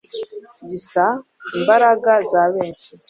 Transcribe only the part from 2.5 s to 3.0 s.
benshi